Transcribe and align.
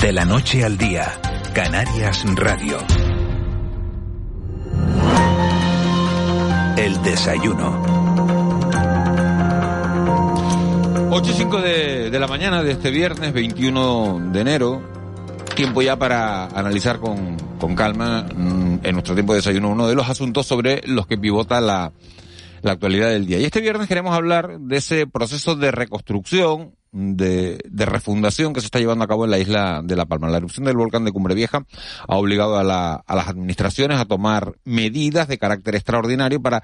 De 0.00 0.12
la 0.14 0.24
noche 0.24 0.64
al 0.64 0.78
día, 0.78 1.12
Canarias 1.52 2.24
Radio. 2.34 2.78
El 6.78 7.02
desayuno. 7.02 7.82
8 11.10 11.30
y 11.30 11.34
5 11.34 11.60
de, 11.60 12.10
de 12.10 12.18
la 12.18 12.26
mañana 12.26 12.62
de 12.62 12.72
este 12.72 12.90
viernes 12.90 13.34
21 13.34 14.30
de 14.32 14.40
enero. 14.40 14.82
Tiempo 15.54 15.82
ya 15.82 15.98
para 15.98 16.46
analizar 16.46 16.98
con, 16.98 17.36
con 17.58 17.74
calma 17.74 18.22
mm, 18.34 18.78
en 18.82 18.92
nuestro 18.92 19.12
tiempo 19.12 19.34
de 19.34 19.40
desayuno 19.40 19.68
uno 19.68 19.86
de 19.86 19.94
los 19.94 20.08
asuntos 20.08 20.46
sobre 20.46 20.80
los 20.86 21.06
que 21.06 21.18
pivota 21.18 21.60
la, 21.60 21.92
la 22.62 22.72
actualidad 22.72 23.10
del 23.10 23.26
día. 23.26 23.38
Y 23.38 23.44
este 23.44 23.60
viernes 23.60 23.86
queremos 23.86 24.14
hablar 24.14 24.60
de 24.60 24.76
ese 24.76 25.06
proceso 25.06 25.56
de 25.56 25.70
reconstrucción, 25.70 26.74
de, 26.92 27.60
de, 27.64 27.86
refundación 27.86 28.52
que 28.52 28.60
se 28.60 28.66
está 28.66 28.78
llevando 28.78 29.04
a 29.04 29.08
cabo 29.08 29.24
en 29.24 29.30
la 29.30 29.38
isla 29.38 29.80
de 29.84 29.96
La 29.96 30.06
Palma. 30.06 30.28
La 30.28 30.38
erupción 30.38 30.66
del 30.66 30.76
volcán 30.76 31.04
de 31.04 31.12
Cumbre 31.12 31.34
Vieja 31.34 31.64
ha 32.06 32.16
obligado 32.16 32.58
a, 32.58 32.64
la, 32.64 32.94
a 32.94 33.14
las 33.14 33.28
administraciones 33.28 33.98
a 33.98 34.06
tomar 34.06 34.54
medidas 34.64 35.28
de 35.28 35.38
carácter 35.38 35.74
extraordinario 35.74 36.40
para 36.42 36.62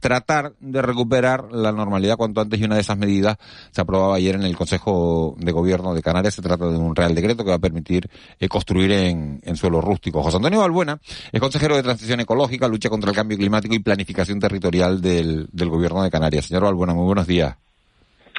tratar 0.00 0.54
de 0.60 0.82
recuperar 0.82 1.52
la 1.52 1.72
normalidad 1.72 2.16
cuanto 2.16 2.40
antes 2.40 2.60
y 2.60 2.64
una 2.64 2.74
de 2.76 2.82
esas 2.82 2.98
medidas 2.98 3.36
se 3.70 3.80
aprobaba 3.80 4.16
ayer 4.16 4.34
en 4.34 4.42
el 4.42 4.56
Consejo 4.56 5.34
de 5.38 5.52
Gobierno 5.52 5.94
de 5.94 6.02
Canarias. 6.02 6.34
Se 6.34 6.42
trata 6.42 6.66
de 6.66 6.76
un 6.76 6.94
Real 6.94 7.14
Decreto 7.14 7.44
que 7.44 7.50
va 7.50 7.56
a 7.56 7.60
permitir 7.60 8.08
eh, 8.38 8.48
construir 8.48 8.92
en, 8.92 9.40
en 9.42 9.56
suelo 9.56 9.80
rústico. 9.80 10.22
José 10.22 10.36
Antonio 10.36 10.60
Balbuena 10.60 11.00
es 11.32 11.40
consejero 11.40 11.76
de 11.76 11.82
Transición 11.82 12.20
Ecológica, 12.20 12.68
Lucha 12.68 12.88
contra 12.88 13.10
el 13.10 13.16
Cambio 13.16 13.38
Climático 13.38 13.74
y 13.74 13.78
Planificación 13.78 14.38
Territorial 14.38 15.00
del, 15.00 15.48
del 15.50 15.68
Gobierno 15.68 16.02
de 16.02 16.10
Canarias. 16.10 16.46
Señor 16.46 16.64
Balbuena, 16.64 16.94
muy 16.94 17.04
buenos 17.04 17.26
días. 17.26 17.56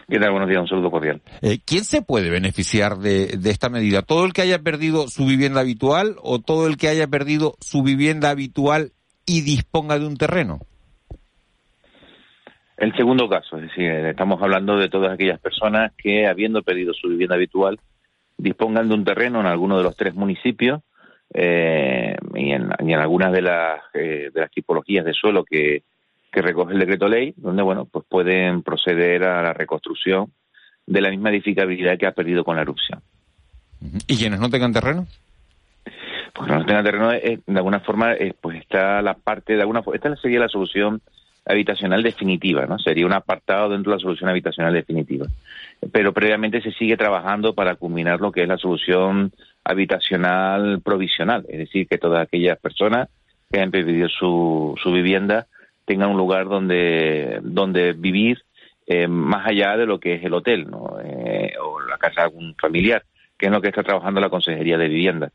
¿Qué 0.09 0.19
tal? 0.19 0.31
Buenos 0.31 0.47
días, 0.47 0.61
un 0.61 0.69
saludo 0.69 0.89
cordial. 0.89 1.21
Eh, 1.41 1.59
¿Quién 1.65 1.83
se 1.83 2.01
puede 2.01 2.29
beneficiar 2.29 2.97
de, 2.97 3.37
de, 3.37 3.49
esta 3.49 3.67
medida? 3.67 4.03
¿Todo 4.03 4.23
el 4.25 4.31
que 4.31 4.41
haya 4.41 4.59
perdido 4.59 5.09
su 5.09 5.25
vivienda 5.25 5.59
habitual 5.59 6.15
o 6.23 6.39
todo 6.39 6.67
el 6.67 6.77
que 6.77 6.87
haya 6.87 7.07
perdido 7.07 7.55
su 7.59 7.83
vivienda 7.83 8.29
habitual 8.29 8.93
y 9.25 9.41
disponga 9.41 9.99
de 9.99 10.07
un 10.07 10.15
terreno? 10.15 10.59
El 12.77 12.95
segundo 12.95 13.27
caso, 13.27 13.57
es 13.57 13.63
decir, 13.63 13.91
estamos 13.91 14.41
hablando 14.41 14.77
de 14.77 14.87
todas 14.87 15.11
aquellas 15.11 15.41
personas 15.41 15.91
que, 15.97 16.25
habiendo 16.25 16.61
perdido 16.63 16.93
su 16.93 17.09
vivienda 17.09 17.35
habitual, 17.35 17.77
dispongan 18.37 18.87
de 18.87 18.95
un 18.95 19.03
terreno 19.03 19.41
en 19.41 19.47
alguno 19.47 19.77
de 19.77 19.83
los 19.83 19.97
tres 19.97 20.15
municipios 20.15 20.83
eh, 21.33 22.15
y, 22.33 22.51
en, 22.51 22.69
y, 22.79 22.93
en, 22.93 22.99
algunas 22.99 23.33
de 23.33 23.41
las, 23.41 23.81
eh, 23.93 24.29
de 24.33 24.39
las 24.39 24.51
tipologías 24.51 25.03
de 25.03 25.13
suelo 25.13 25.43
que, 25.43 25.83
que 26.37 26.43
recoge 26.43 26.73
el 26.73 26.79
decreto 26.79 27.07
ley, 27.07 27.33
donde 27.35 27.63
bueno, 27.63 27.85
pues 27.85 28.05
pueden 28.07 28.61
proceder 28.61 29.23
a 29.23 29.41
la 29.41 29.53
reconstrucción 29.53 30.31
de 30.85 31.01
la 31.01 31.09
misma 31.09 31.31
edificabilidad 31.31 31.97
que 31.97 32.05
ha 32.05 32.11
perdido 32.11 32.43
con 32.43 32.57
la 32.57 32.61
erupción. 32.61 33.01
¿Y 34.05 34.17
quienes 34.17 34.39
no 34.39 34.47
tengan 34.47 34.71
terreno? 34.71 35.07
Pues 36.33 36.47
no 36.47 36.63
tengan 36.63 36.83
terreno, 36.83 37.11
eh, 37.11 37.39
de 37.43 37.57
alguna 37.57 37.79
forma, 37.79 38.13
eh, 38.13 38.35
pues 38.39 38.59
está 38.59 39.01
la 39.01 39.15
parte, 39.15 39.55
de 39.55 39.61
alguna 39.61 39.81
esta 39.91 40.15
sería 40.17 40.41
la 40.41 40.47
solución 40.47 41.01
habitacional 41.43 42.03
definitiva, 42.03 42.67
¿no? 42.67 42.77
Sería 42.77 43.07
un 43.07 43.13
apartado 43.13 43.69
dentro 43.69 43.91
de 43.91 43.97
la 43.97 44.03
solución 44.03 44.29
habitacional 44.29 44.73
definitiva. 44.73 45.25
Pero 45.91 46.13
previamente 46.13 46.61
se 46.61 46.71
sigue 46.71 46.97
trabajando 46.97 47.55
para 47.55 47.73
culminar 47.73 48.21
lo 48.21 48.31
que 48.31 48.43
es 48.43 48.47
la 48.47 48.59
solución 48.59 49.31
habitacional 49.63 50.81
provisional, 50.83 51.47
es 51.49 51.57
decir, 51.57 51.87
que 51.87 51.97
todas 51.97 52.21
aquellas 52.21 52.59
personas 52.59 53.09
que 53.51 53.59
han 53.59 53.71
perdido 53.71 54.07
su, 54.07 54.75
su 54.83 54.91
vivienda 54.91 55.47
tengan 55.87 56.09
un 56.09 56.17
lugar 56.17 56.49
donde, 56.49 57.39
donde 57.41 57.93
vivir 57.93 58.43
eh, 58.85 59.07
más 59.07 59.47
allá 59.47 59.77
de 59.77 59.85
lo 59.85 59.99
que 59.99 60.15
es 60.15 60.23
el 60.23 60.33
hotel 60.33 60.69
¿no? 60.69 60.97
Eh, 61.01 61.53
o 61.61 61.79
la 61.79 61.97
casa 61.97 62.21
de 62.21 62.25
algún 62.27 62.55
familiar, 62.55 63.03
que 63.37 63.45
es 63.45 63.51
lo 63.51 63.61
que 63.61 63.69
está 63.69 63.83
trabajando 63.83 64.19
la 64.19 64.29
Consejería 64.29 64.77
de 64.77 64.89
Vivienda. 64.89 65.31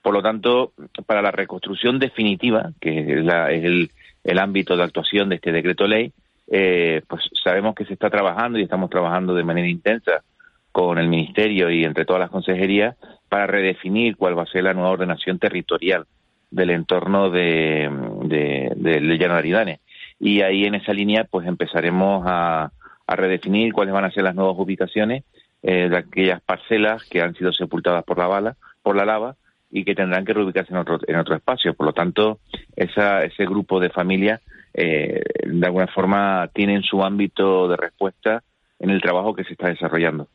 Por 0.00 0.14
lo 0.14 0.22
tanto, 0.22 0.72
para 1.04 1.20
la 1.20 1.32
reconstrucción 1.32 1.98
definitiva, 1.98 2.70
que 2.80 3.00
es, 3.00 3.24
la, 3.24 3.50
es 3.50 3.64
el, 3.64 3.90
el, 4.22 4.38
ámbito 4.38 4.76
de 4.76 4.84
actuación 4.84 5.28
de 5.28 5.34
este 5.34 5.50
decreto 5.50 5.88
ley, 5.88 6.12
eh, 6.46 7.02
pues 7.08 7.24
sabemos 7.42 7.74
que 7.74 7.84
se 7.84 7.94
está 7.94 8.08
trabajando 8.08 8.56
y 8.58 8.62
estamos 8.62 8.90
trabajando 8.90 9.34
de 9.34 9.42
manera 9.42 9.66
intensa 9.66 10.22
con 10.70 10.98
el 10.98 11.08
Ministerio 11.08 11.70
y 11.70 11.84
entre 11.84 12.04
todas 12.04 12.20
las 12.20 12.30
consejerías 12.30 12.96
para 13.28 13.48
redefinir 13.48 14.16
cuál 14.16 14.38
va 14.38 14.44
a 14.44 14.46
ser 14.46 14.62
la 14.62 14.74
nueva 14.74 14.90
ordenación 14.90 15.40
territorial 15.40 16.06
del 16.50 16.70
entorno 16.70 17.30
de, 17.30 17.90
de, 18.22 18.72
de, 18.76 19.18
Llano 19.18 19.34
de 19.34 19.38
Aridane 19.38 19.80
y 20.20 20.42
ahí 20.42 20.64
en 20.64 20.74
esa 20.74 20.92
línea 20.92 21.24
pues 21.24 21.46
empezaremos 21.46 22.24
a, 22.26 22.72
a 23.06 23.16
redefinir 23.16 23.72
cuáles 23.72 23.94
van 23.94 24.04
a 24.04 24.10
ser 24.10 24.24
las 24.24 24.34
nuevas 24.34 24.56
ubicaciones 24.58 25.24
eh, 25.62 25.88
de 25.88 25.96
aquellas 25.96 26.40
parcelas 26.42 27.02
que 27.04 27.20
han 27.20 27.34
sido 27.34 27.52
sepultadas 27.52 28.04
por 28.04 28.18
la 28.18 28.26
bala, 28.26 28.56
por 28.82 28.96
la 28.96 29.04
lava 29.04 29.36
y 29.70 29.84
que 29.84 29.94
tendrán 29.94 30.24
que 30.24 30.32
reubicarse 30.32 30.72
en 30.72 30.78
otro, 30.78 31.00
en 31.06 31.16
otro 31.16 31.34
espacio. 31.34 31.74
Por 31.74 31.86
lo 31.86 31.92
tanto, 31.92 32.38
esa, 32.76 33.24
ese 33.24 33.44
grupo 33.44 33.80
de 33.80 33.90
familias 33.90 34.40
eh, 34.74 35.22
de 35.44 35.66
alguna 35.66 35.88
forma 35.88 36.48
tienen 36.54 36.82
su 36.82 37.02
ámbito 37.02 37.68
de 37.68 37.76
respuesta 37.76 38.42
en 38.78 38.90
el 38.90 39.00
trabajo 39.00 39.34
que 39.34 39.44
se 39.44 39.52
está 39.52 39.68
desarrollando. 39.68 40.28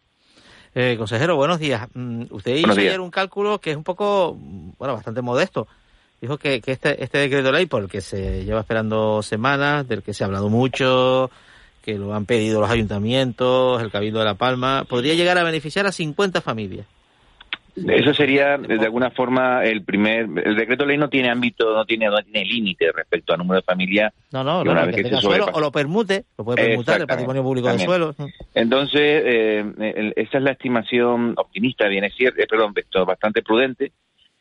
Eh, 0.75 0.95
consejero, 0.97 1.35
buenos 1.35 1.59
días. 1.59 1.87
Usted 2.31 2.55
hizo 2.55 2.71
ayer 2.71 2.99
un 2.99 3.11
cálculo 3.11 3.59
que 3.59 3.71
es 3.71 3.77
un 3.77 3.83
poco, 3.83 4.35
bueno, 4.77 4.95
bastante 4.95 5.21
modesto 5.21 5.67
dijo 6.23 6.37
que, 6.37 6.61
que 6.61 6.71
este, 6.71 7.03
este 7.03 7.17
decreto 7.17 7.51
ley, 7.51 7.65
por 7.65 7.83
el 7.83 7.89
que 7.89 7.99
se 7.99 8.45
lleva 8.45 8.61
esperando 8.61 9.21
semanas, 9.21 9.85
del 9.89 10.01
que 10.01 10.13
se 10.13 10.23
ha 10.23 10.27
hablado 10.27 10.47
mucho, 10.47 11.29
que 11.83 11.95
lo 11.95 12.13
han 12.13 12.25
pedido 12.25 12.61
los 12.61 12.69
ayuntamientos, 12.69 13.81
el 13.81 13.91
Cabildo 13.91 14.19
de 14.19 14.25
La 14.25 14.35
Palma, 14.35 14.85
podría 14.87 15.15
llegar 15.15 15.37
a 15.37 15.43
beneficiar 15.43 15.85
a 15.85 15.91
50 15.91 16.39
familias. 16.39 16.87
Eso 17.75 18.13
sería, 18.13 18.57
de 18.57 18.85
alguna 18.85 19.09
forma, 19.09 19.65
el 19.65 19.83
primer. 19.83 20.29
El 20.45 20.55
decreto 20.55 20.85
ley 20.85 20.95
no 20.95 21.09
tiene 21.09 21.29
ámbito, 21.29 21.73
no 21.75 21.83
tiene, 21.83 22.05
no 22.05 22.21
tiene 22.21 22.45
límite 22.45 22.89
respecto 22.93 23.33
al 23.33 23.39
número 23.39 23.59
de 23.59 23.63
familias. 23.63 24.13
No, 24.31 24.45
no, 24.45 24.63
no, 24.63 24.85
que, 24.85 24.91
que 24.91 25.03
tenga 25.03 25.19
suelo 25.19 25.47
o 25.51 25.59
lo 25.59 25.71
permute, 25.71 26.23
lo 26.37 26.45
puede 26.45 26.67
permutar 26.67 27.01
el 27.01 27.07
patrimonio 27.07 27.43
público 27.43 27.67
de 27.67 27.79
suelo. 27.79 28.15
Entonces, 28.53 29.01
eh, 29.25 30.13
esa 30.15 30.37
es 30.37 30.43
la 30.43 30.51
estimación 30.51 31.33
optimista, 31.35 31.89
bien 31.89 32.05
es 32.05 32.15
cierto, 32.15 32.41
perdón, 32.47 32.73
bastante 33.05 33.41
prudente, 33.41 33.91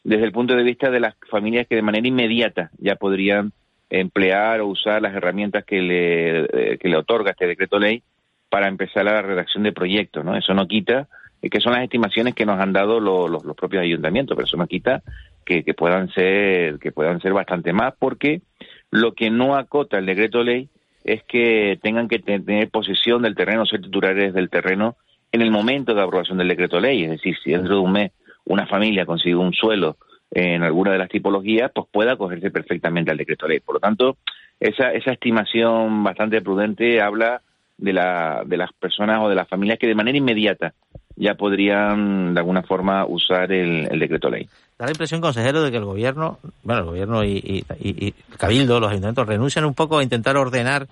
desde 0.04 0.24
el 0.24 0.32
punto 0.32 0.54
de 0.54 0.62
vista 0.62 0.90
de 0.90 1.00
las 1.00 1.14
familias 1.30 1.66
que 1.68 1.76
de 1.76 1.82
manera 1.82 2.06
inmediata 2.06 2.70
ya 2.78 2.96
podrían 2.96 3.52
emplear 3.90 4.60
o 4.60 4.68
usar 4.68 5.02
las 5.02 5.14
herramientas 5.14 5.64
que 5.64 5.82
le, 5.82 6.78
que 6.78 6.88
le 6.88 6.96
otorga 6.96 7.32
este 7.32 7.46
decreto 7.46 7.78
ley 7.78 8.02
para 8.48 8.68
empezar 8.68 9.04
la 9.04 9.22
redacción 9.22 9.62
de 9.62 9.72
proyectos, 9.72 10.24
¿no? 10.24 10.36
Eso 10.36 10.54
no 10.54 10.66
quita 10.66 11.08
que 11.50 11.60
son 11.60 11.72
las 11.72 11.82
estimaciones 11.82 12.34
que 12.34 12.46
nos 12.46 12.60
han 12.60 12.72
dado 12.72 13.00
los, 13.00 13.28
los, 13.28 13.44
los 13.44 13.56
propios 13.56 13.82
ayuntamientos, 13.82 14.36
pero 14.36 14.46
eso 14.46 14.56
no 14.56 14.66
quita 14.66 15.02
que, 15.44 15.64
que, 15.64 15.74
puedan 15.74 16.08
ser 16.12 16.78
que 16.78 16.92
puedan 16.92 17.20
ser 17.20 17.32
bastante 17.32 17.72
más, 17.72 17.94
porque 17.98 18.42
lo 18.90 19.14
que 19.14 19.30
no 19.30 19.56
acota 19.56 19.98
el 19.98 20.06
decreto 20.06 20.44
ley 20.44 20.68
es 21.04 21.24
que 21.24 21.78
tengan 21.82 22.08
que 22.08 22.20
tener 22.20 22.70
posesión 22.70 23.22
del 23.22 23.34
terreno, 23.34 23.66
ser 23.66 23.80
titulares 23.80 24.34
del 24.34 24.50
terreno 24.50 24.96
en 25.32 25.42
el 25.42 25.50
momento 25.50 25.94
de 25.94 26.02
aprobación 26.02 26.38
del 26.38 26.48
decreto 26.48 26.78
ley, 26.78 27.04
es 27.04 27.10
decir, 27.10 27.36
si 27.42 27.50
dentro 27.50 27.74
de 27.74 27.80
un 27.80 27.92
mes 27.92 28.12
una 28.44 28.66
familia 28.66 29.06
consigue 29.06 29.36
un 29.36 29.52
suelo 29.52 29.96
en 30.30 30.62
alguna 30.62 30.92
de 30.92 30.98
las 30.98 31.08
tipologías, 31.08 31.70
pues 31.74 31.86
pueda 31.90 32.12
acogerse 32.12 32.50
perfectamente 32.50 33.10
al 33.10 33.18
decreto 33.18 33.46
ley. 33.46 33.60
Por 33.60 33.74
lo 33.74 33.80
tanto, 33.80 34.16
esa, 34.58 34.92
esa 34.92 35.12
estimación 35.12 36.02
bastante 36.02 36.40
prudente 36.40 37.02
habla 37.02 37.42
de, 37.76 37.92
la, 37.92 38.42
de 38.46 38.56
las 38.56 38.72
personas 38.72 39.20
o 39.22 39.28
de 39.28 39.34
las 39.34 39.48
familias 39.48 39.78
que 39.78 39.86
de 39.86 39.94
manera 39.94 40.16
inmediata 40.16 40.72
ya 41.16 41.34
podrían 41.34 42.32
de 42.32 42.40
alguna 42.40 42.62
forma 42.62 43.04
usar 43.04 43.52
el, 43.52 43.98
decreto 43.98 44.30
ley. 44.30 44.48
Da 44.78 44.86
la 44.86 44.92
impresión, 44.92 45.20
consejero, 45.20 45.62
de 45.62 45.70
que 45.70 45.76
el 45.76 45.84
gobierno, 45.84 46.38
bueno, 46.62 46.80
el 46.80 46.86
gobierno 46.86 47.24
y, 47.24 47.64
y, 47.80 48.14
el 48.30 48.38
cabildo, 48.38 48.80
los 48.80 48.90
ayuntamientos 48.90 49.26
renuncian 49.26 49.66
un 49.66 49.74
poco 49.74 49.98
a 49.98 50.02
intentar 50.02 50.36
ordenar 50.36 50.86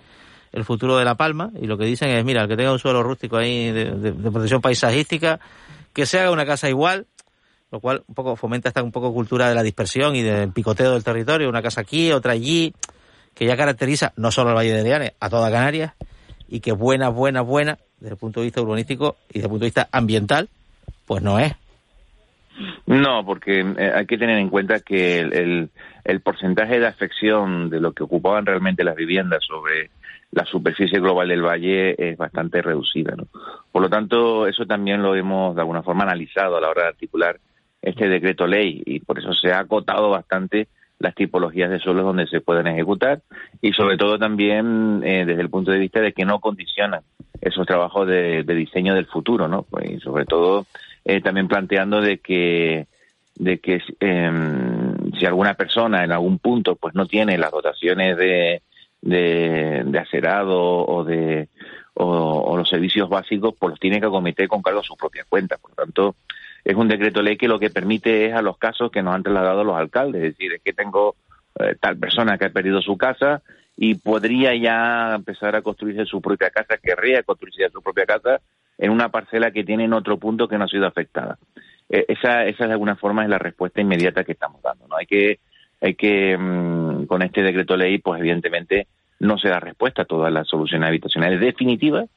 el 0.52 0.64
futuro 0.64 0.98
de 0.98 1.04
La 1.04 1.14
Palma 1.14 1.50
y 1.60 1.66
lo 1.66 1.78
que 1.78 1.86
dicen 1.86 2.10
es, 2.10 2.24
mira, 2.24 2.42
el 2.42 2.48
que 2.48 2.56
tenga 2.56 2.72
un 2.72 2.78
suelo 2.78 3.02
rústico 3.02 3.38
ahí 3.38 3.70
de 3.70 4.12
protección 4.12 4.60
paisajística, 4.60 5.40
que 5.94 6.06
se 6.06 6.18
haga 6.18 6.32
una 6.32 6.44
casa 6.44 6.68
igual, 6.68 7.06
lo 7.70 7.80
cual 7.80 8.02
un 8.06 8.14
poco 8.14 8.36
fomenta 8.36 8.68
esta 8.68 8.82
un 8.82 8.92
poco 8.92 9.12
cultura 9.12 9.48
de 9.48 9.54
la 9.54 9.62
dispersión 9.62 10.16
y 10.16 10.22
del 10.22 10.52
picoteo 10.52 10.92
del 10.92 11.04
territorio, 11.04 11.48
una 11.48 11.62
casa 11.62 11.82
aquí, 11.82 12.10
otra 12.12 12.32
allí, 12.32 12.74
que 13.34 13.46
ya 13.46 13.56
caracteriza 13.56 14.12
no 14.16 14.30
solo 14.30 14.50
al 14.50 14.56
Valle 14.56 14.72
de 14.72 14.82
Leanes, 14.82 15.12
a 15.20 15.30
toda 15.30 15.50
Canarias, 15.50 15.94
y 16.48 16.60
que 16.60 16.72
buena, 16.72 17.08
buena, 17.08 17.42
buena, 17.42 17.78
desde 17.98 18.14
el 18.14 18.18
punto 18.18 18.40
de 18.40 18.46
vista 18.46 18.60
urbanístico 18.60 19.16
y 19.28 19.34
desde 19.34 19.46
el 19.46 19.50
punto 19.50 19.64
de 19.64 19.68
vista 19.68 19.88
ambiental, 19.92 20.48
pues 21.06 21.22
no 21.22 21.38
es. 21.38 21.54
No, 22.86 23.24
porque 23.24 23.60
eh, 23.60 23.92
hay 23.94 24.06
que 24.06 24.18
tener 24.18 24.38
en 24.38 24.50
cuenta 24.50 24.80
que 24.80 25.20
el, 25.20 25.32
el, 25.32 25.70
el, 26.04 26.20
porcentaje 26.20 26.78
de 26.78 26.86
afección 26.86 27.70
de 27.70 27.80
lo 27.80 27.92
que 27.92 28.02
ocupaban 28.02 28.44
realmente 28.44 28.84
las 28.84 28.96
viviendas 28.96 29.44
sobre 29.46 29.90
la 30.32 30.44
superficie 30.44 31.00
global 31.00 31.28
del 31.28 31.42
valle 31.42 31.94
es 31.96 32.18
bastante 32.18 32.60
reducida. 32.60 33.14
¿no? 33.16 33.26
Por 33.72 33.82
lo 33.82 33.88
tanto, 33.88 34.46
eso 34.46 34.66
también 34.66 35.02
lo 35.02 35.14
hemos 35.14 35.54
de 35.54 35.62
alguna 35.62 35.82
forma 35.82 36.04
analizado 36.04 36.56
a 36.56 36.60
la 36.60 36.68
hora 36.68 36.82
de 36.82 36.88
articular 36.88 37.38
este 37.82 38.08
decreto 38.08 38.46
ley 38.46 38.82
y 38.84 39.00
por 39.00 39.18
eso 39.18 39.32
se 39.32 39.52
ha 39.52 39.60
acotado 39.60 40.10
bastante 40.10 40.68
las 40.98 41.14
tipologías 41.14 41.70
de 41.70 41.78
suelos 41.78 42.04
donde 42.04 42.26
se 42.26 42.40
pueden 42.40 42.66
ejecutar 42.66 43.22
y 43.62 43.72
sobre 43.72 43.96
todo 43.96 44.18
también 44.18 45.02
eh, 45.02 45.24
desde 45.24 45.40
el 45.40 45.48
punto 45.48 45.70
de 45.70 45.78
vista 45.78 46.00
de 46.00 46.12
que 46.12 46.26
no 46.26 46.40
condicionan 46.40 47.00
esos 47.40 47.66
trabajos 47.66 48.06
de, 48.06 48.44
diseño 48.44 48.94
del 48.94 49.06
futuro, 49.06 49.48
¿no? 49.48 49.62
Pues, 49.62 49.90
y 49.90 50.00
sobre 50.00 50.26
todo 50.26 50.66
eh, 51.06 51.22
también 51.22 51.48
planteando 51.48 52.02
de 52.02 52.18
que 52.18 52.86
de 53.36 53.58
que 53.58 53.80
em, 54.00 55.12
si 55.18 55.24
alguna 55.24 55.54
persona 55.54 56.04
en 56.04 56.12
algún 56.12 56.38
punto 56.38 56.76
pues 56.76 56.94
no 56.94 57.06
tiene 57.06 57.38
las 57.38 57.50
dotaciones 57.50 58.18
de, 58.18 58.60
de, 59.00 59.98
acerado 59.98 60.84
o 60.86 61.04
de 61.04 61.48
o, 61.94 62.56
los 62.56 62.68
servicios 62.68 63.08
básicos, 63.08 63.54
pues 63.58 63.70
los 63.70 63.80
tiene 63.80 64.00
que 64.00 64.06
acometer 64.06 64.48
con 64.48 64.62
cargo 64.62 64.80
a 64.80 64.84
su 64.84 64.96
propia 64.96 65.24
cuenta. 65.28 65.58
Por 65.58 65.70
lo 65.70 65.76
tanto, 65.76 66.16
es 66.64 66.74
un 66.74 66.88
decreto 66.88 67.22
ley 67.22 67.36
que 67.36 67.48
lo 67.48 67.58
que 67.58 67.70
permite 67.70 68.26
es 68.26 68.34
a 68.34 68.42
los 68.42 68.58
casos 68.58 68.90
que 68.90 69.02
nos 69.02 69.14
han 69.14 69.22
trasladado 69.22 69.64
los 69.64 69.76
alcaldes, 69.76 70.22
es 70.22 70.36
decir, 70.36 70.52
es 70.52 70.62
que 70.62 70.72
tengo 70.72 71.16
eh, 71.58 71.76
tal 71.80 71.96
persona 71.96 72.38
que 72.38 72.46
ha 72.46 72.50
perdido 72.50 72.80
su 72.82 72.96
casa 72.96 73.42
y 73.76 73.94
podría 73.94 74.54
ya 74.54 75.14
empezar 75.14 75.56
a 75.56 75.62
construirse 75.62 76.04
su 76.04 76.20
propia 76.20 76.50
casa, 76.50 76.76
querría 76.76 77.22
construirse 77.22 77.70
su 77.70 77.82
propia 77.82 78.04
casa 78.04 78.40
en 78.78 78.90
una 78.90 79.08
parcela 79.10 79.50
que 79.50 79.64
tiene 79.64 79.84
en 79.84 79.92
otro 79.92 80.18
punto 80.18 80.48
que 80.48 80.58
no 80.58 80.64
ha 80.64 80.68
sido 80.68 80.86
afectada. 80.86 81.38
Eh, 81.88 82.06
esa, 82.08 82.44
esa 82.44 82.66
de 82.66 82.72
alguna 82.72 82.96
forma 82.96 83.24
es 83.24 83.28
la 83.28 83.38
respuesta 83.38 83.80
inmediata 83.80 84.24
que 84.24 84.32
estamos 84.32 84.62
dando. 84.62 84.86
¿no? 84.86 84.96
Hay 84.96 85.06
que, 85.06 85.40
hay 85.80 85.94
que 85.94 86.36
mm, 86.38 87.06
con 87.06 87.22
este 87.22 87.42
decreto 87.42 87.76
ley, 87.76 87.98
pues 87.98 88.20
evidentemente 88.20 88.86
no 89.18 89.38
se 89.38 89.48
da 89.48 89.60
respuesta 89.60 90.02
a 90.02 90.06
todas 90.06 90.32
las 90.32 90.48
soluciones 90.48 90.88
habitacionales 90.88 91.40
definitivas, 91.40 92.08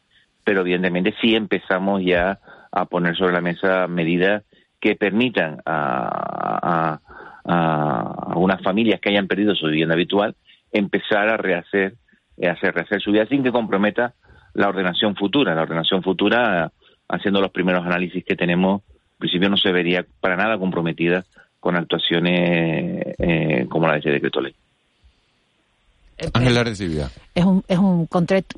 pero 0.43 0.61
evidentemente 0.61 1.13
sí 1.21 1.35
empezamos 1.35 2.01
ya 2.03 2.39
a 2.73 2.85
poner 2.85 3.15
sobre 3.15 3.33
la 3.33 3.41
mesa 3.41 3.87
medidas 3.87 4.43
que 4.79 4.95
permitan 4.95 5.61
a, 5.65 6.99
a, 7.45 8.35
unas 8.35 8.61
familias 8.61 8.99
que 8.99 9.09
hayan 9.09 9.27
perdido 9.27 9.55
su 9.55 9.67
vivienda 9.67 9.93
habitual 9.93 10.35
empezar 10.71 11.29
a 11.29 11.37
rehacer, 11.37 11.93
a 12.41 12.51
hacer 12.51 12.73
rehacer 12.73 13.01
su 13.01 13.11
vida 13.11 13.25
sin 13.27 13.43
que 13.43 13.51
comprometa 13.51 14.13
la 14.53 14.69
ordenación 14.69 15.15
futura. 15.15 15.53
La 15.53 15.61
ordenación 15.61 16.03
futura, 16.03 16.71
haciendo 17.07 17.41
los 17.41 17.51
primeros 17.51 17.85
análisis 17.85 18.25
que 18.25 18.35
tenemos, 18.35 18.81
principio 19.23 19.49
no 19.49 19.55
se 19.55 19.71
vería 19.71 20.05
para 20.19 20.35
nada 20.35 20.57
comprometida 20.57 21.23
con 21.61 21.77
actuaciones 21.77 23.15
eh, 23.19 23.65
como 23.69 23.87
la 23.87 23.93
de 23.93 23.99
este 23.99 24.11
decreto 24.11 24.41
ley. 24.41 24.53
Eh, 26.17 26.29
Ángela 26.33 26.63
recibía. 26.63 27.09
Es 27.33 27.45
un, 27.45 27.63
es, 27.67 27.77
un 27.77 28.07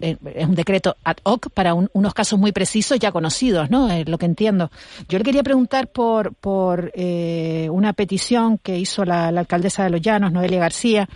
eh, 0.02 0.18
es 0.36 0.48
un 0.48 0.56
decreto 0.56 0.96
ad 1.04 1.18
hoc 1.24 1.50
para 1.52 1.74
unos 1.74 2.14
casos 2.14 2.40
muy 2.40 2.52
precisos 2.52 3.00
ya 3.00 3.12
conocidos, 3.12 3.70
¿no? 3.70 3.90
Es 3.90 4.08
lo 4.08 4.18
que 4.18 4.26
entiendo. 4.26 4.72
Yo 5.08 5.18
le 5.18 5.24
quería 5.24 5.44
preguntar 5.44 5.88
por, 5.88 6.34
por 6.36 6.92
una 6.96 7.94
petición 7.94 8.58
que 8.58 8.78
hizo 8.78 9.06
la, 9.06 9.32
la, 9.32 9.42
alcaldesa 9.42 9.84
de 9.84 9.90
Los 9.90 10.02
Llanos, 10.02 10.32
Noelia 10.32 10.60
García, 10.60 11.08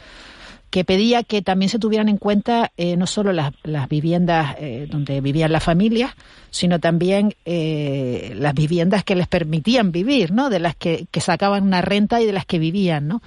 que 0.69 0.86
pedía 0.86 1.24
que 1.24 1.41
también 1.41 1.69
se 1.69 1.80
tuvieran 1.80 2.09
en 2.09 2.18
cuenta 2.18 2.71
eh, 2.77 2.95
no 2.95 3.07
solo 3.07 3.33
las, 3.33 3.53
las 3.63 3.89
viviendas 3.89 4.56
eh, 4.59 4.88
donde 4.89 5.19
vivían 5.21 5.51
las 5.51 5.63
familias, 5.63 6.13
sino 6.51 6.80
también 6.80 7.33
eh, 7.45 8.33
las 8.35 8.53
viviendas 8.53 9.03
que 9.03 9.15
les 9.15 9.27
permitían 9.27 9.92
vivir, 9.92 10.31
¿no? 10.31 10.50
De 10.50 10.59
las 10.59 10.75
que, 10.75 11.07
que, 11.09 11.21
sacaban 11.21 11.63
una 11.63 11.81
renta 11.81 12.21
y 12.21 12.25
de 12.25 12.33
las 12.33 12.45
que 12.45 12.59
vivían, 12.59 13.07
¿no? 13.07 13.21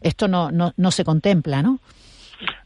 Esto 0.00 0.26
no, 0.26 0.50
no, 0.50 0.72
no 0.76 0.90
se 0.90 1.04
contempla, 1.04 1.62
¿no? 1.62 1.78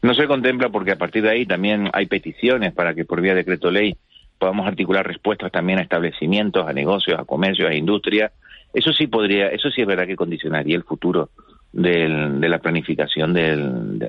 No 0.01 0.13
se 0.13 0.27
contempla 0.27 0.69
porque 0.69 0.91
a 0.91 0.97
partir 0.97 1.23
de 1.23 1.29
ahí 1.29 1.45
también 1.45 1.89
hay 1.93 2.05
peticiones 2.05 2.73
para 2.73 2.93
que 2.93 3.05
por 3.05 3.21
vía 3.21 3.33
de 3.33 3.39
decreto 3.39 3.71
ley 3.71 3.97
podamos 4.37 4.67
articular 4.67 5.05
respuestas 5.05 5.51
también 5.51 5.79
a 5.79 5.83
establecimientos, 5.83 6.67
a 6.67 6.73
negocios, 6.73 7.19
a 7.19 7.25
comercios, 7.25 7.69
a 7.69 7.75
industrias. 7.75 8.31
Eso 8.73 8.93
sí 8.93 9.07
podría, 9.07 9.47
eso 9.47 9.69
sí 9.71 9.81
es 9.81 9.87
verdad 9.87 10.05
que 10.05 10.15
condicionaría 10.15 10.75
el 10.75 10.83
futuro 10.83 11.29
del, 11.71 12.39
de 12.39 12.49
la 12.49 12.59
planificación 12.59 13.33
del, 13.33 13.99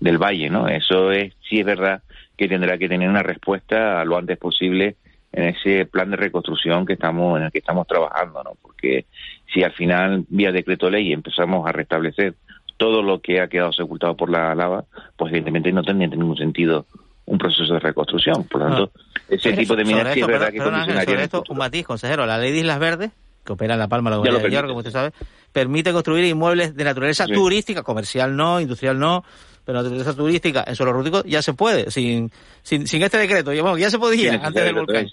del 0.00 0.18
valle, 0.18 0.50
¿no? 0.50 0.68
Eso 0.68 1.12
es, 1.12 1.34
sí 1.48 1.60
es 1.60 1.66
verdad 1.66 2.02
que 2.36 2.48
tendrá 2.48 2.78
que 2.78 2.88
tener 2.88 3.08
una 3.08 3.22
respuesta 3.22 4.04
lo 4.04 4.16
antes 4.16 4.38
posible 4.38 4.96
en 5.32 5.44
ese 5.44 5.86
plan 5.86 6.10
de 6.10 6.16
reconstrucción 6.16 6.84
que 6.86 6.94
estamos 6.94 7.38
en 7.38 7.44
el 7.44 7.52
que 7.52 7.58
estamos 7.58 7.86
trabajando, 7.86 8.42
¿no? 8.42 8.52
Porque 8.60 9.04
si 9.52 9.62
al 9.62 9.72
final 9.72 10.24
vía 10.28 10.50
decreto 10.50 10.90
ley 10.90 11.12
empezamos 11.12 11.68
a 11.68 11.72
restablecer 11.72 12.34
todo 12.80 13.02
lo 13.02 13.20
que 13.20 13.42
ha 13.42 13.48
quedado 13.48 13.74
sepultado 13.74 14.16
por 14.16 14.30
la 14.30 14.54
lava, 14.54 14.86
pues 15.14 15.30
evidentemente 15.30 15.70
no 15.70 15.82
tendría 15.82 16.08
ningún 16.08 16.38
sentido 16.38 16.86
un 17.26 17.36
proceso 17.36 17.74
de 17.74 17.78
reconstrucción. 17.78 18.44
Por 18.44 18.62
lo 18.62 18.68
tanto, 18.68 18.92
ese 19.28 19.52
tipo 19.52 19.76
de 19.76 19.84
sí 19.84 19.92
es 19.92 20.26
verdad 20.26 20.50
que 20.50 20.60
condicionaría. 20.60 21.22
esto, 21.22 21.44
un 21.50 21.58
matiz, 21.58 21.84
consejero, 21.84 22.24
la 22.24 22.38
ley 22.38 22.52
de 22.52 22.60
Islas 22.60 22.78
Verdes 22.78 23.10
que 23.44 23.52
opera 23.52 23.74
en 23.74 23.80
La 23.80 23.88
Palma, 23.88 24.08
la 24.08 24.16
Gobierno 24.16 24.38
de 24.38 24.48
Hierro, 24.48 24.68
como 24.68 24.78
usted 24.78 24.92
sabe, 24.92 25.12
permite 25.52 25.92
construir 25.92 26.24
inmuebles 26.24 26.74
de 26.74 26.84
naturaleza 26.84 27.26
turística, 27.26 27.82
comercial 27.82 28.34
no, 28.34 28.60
industrial 28.60 28.98
no, 28.98 29.24
pero 29.64 29.78
naturaleza 29.78 30.14
turística 30.14 30.64
en 30.66 30.74
suelo 30.74 30.94
rústico 30.94 31.22
ya 31.24 31.42
se 31.42 31.52
puede, 31.52 31.90
sin, 31.90 32.30
sin, 32.62 32.86
sin 32.86 33.02
este 33.02 33.18
decreto, 33.18 33.52
ya, 33.52 33.62
ya 33.78 33.90
se 33.90 33.98
podía 33.98 34.40
antes 34.42 34.64
del 34.64 34.74
volcán. 34.74 35.06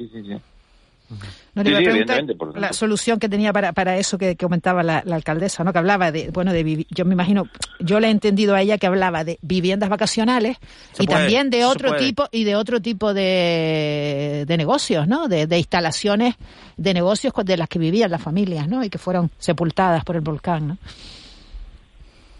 No 1.55 1.63
le 1.63 1.69
iba 1.69 1.79
a 1.79 1.81
preguntar 1.81 2.23
la 2.55 2.73
solución 2.73 3.19
que 3.19 3.29
tenía 3.29 3.53
para, 3.53 3.71
para 3.73 3.97
eso 3.97 4.17
que, 4.17 4.35
comentaba 4.35 4.83
la, 4.83 4.97
alcaldesa, 4.99 5.63
¿no? 5.63 5.71
Que 5.71 5.79
hablaba 5.79 6.11
de, 6.11 6.29
bueno, 6.31 6.53
de 6.53 6.85
yo 6.89 7.05
me 7.05 7.13
imagino, 7.13 7.47
yo 7.79 7.99
le 7.99 8.07
he 8.07 8.11
entendido 8.11 8.55
a 8.55 8.61
ella 8.61 8.77
que 8.77 8.87
hablaba 8.87 9.23
de 9.23 9.39
viviendas 9.41 9.89
vacacionales 9.89 10.57
y 10.99 11.07
también 11.07 11.49
de 11.49 11.65
otro 11.65 11.95
tipo 11.95 12.27
y 12.31 12.43
de 12.43 12.55
otro 12.55 12.81
tipo 12.81 13.13
de, 13.13 14.45
de 14.47 14.57
negocios, 14.57 15.07
¿no? 15.07 15.27
De, 15.27 15.47
de, 15.47 15.57
instalaciones 15.57 16.35
de 16.75 16.93
negocios 16.93 17.33
de 17.43 17.57
las 17.57 17.69
que 17.69 17.79
vivían 17.79 18.11
las 18.11 18.21
familias, 18.21 18.67
¿no? 18.67 18.83
Y 18.83 18.89
que 18.89 18.97
fueron 18.97 19.31
sepultadas 19.37 20.03
por 20.03 20.15
el 20.15 20.21
volcán, 20.21 20.67
¿no? 20.67 20.77